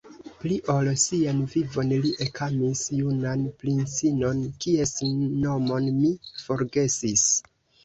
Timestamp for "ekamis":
2.25-2.81